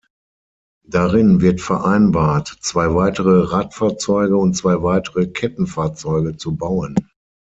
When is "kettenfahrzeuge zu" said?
5.27-6.55